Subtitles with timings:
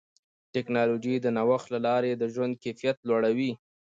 [0.53, 3.51] ټکنالوجي د نوښت له لارې د ژوند کیفیت لوړوي.